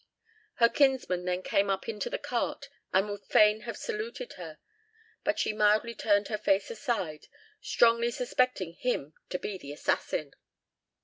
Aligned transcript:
Her 0.55 0.67
kinsman 0.67 1.25
then 1.25 1.43
came 1.43 1.69
up 1.69 1.87
into 1.87 2.09
the 2.09 2.17
cart, 2.17 2.69
and 2.91 3.07
would 3.07 3.23
fain 3.27 3.61
have 3.69 3.77
saluted 3.77 4.33
her; 4.33 4.57
but 5.23 5.37
she 5.37 5.53
mildly 5.53 5.93
turned 5.93 6.29
her 6.29 6.39
face 6.39 6.71
aside, 6.71 7.27
strongly 7.61 8.09
suspecting 8.09 8.73
him 8.73 9.13
to 9.29 9.37
be 9.37 9.59
the 9.59 9.71
assassin. 9.71 10.33